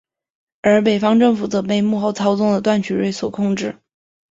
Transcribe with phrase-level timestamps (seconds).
[0.63, 3.77] 而北方政府则被幕后操纵的段祺瑞所控制。